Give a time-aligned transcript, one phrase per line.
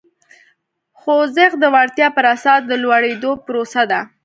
[0.99, 4.01] خوځښت د وړتیا پر اساس د لوړېدو پروسه ده.